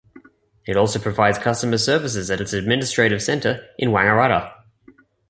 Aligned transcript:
It 0.65 0.75
also 0.75 0.97
provides 0.97 1.37
customer 1.37 1.77
services 1.77 2.31
at 2.31 2.41
its 2.41 2.53
administrative 2.53 3.21
centre 3.21 3.67
in 3.77 3.89
Wangaratta. 3.89 4.51